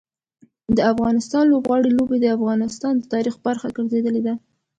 د 0.75 0.77
افغان 0.91 1.15
لوبغاړو 1.51 1.95
لوبې 1.97 2.17
د 2.21 2.25
افغانستان 2.37 2.93
د 2.97 3.03
تاریخ 3.13 3.35
برخه 3.45 3.67
ګرځېدلي 3.77 4.21
دي. 4.25 4.33